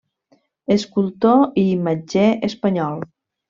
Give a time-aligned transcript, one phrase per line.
[0.75, 3.09] Escultor i imatger espanyol.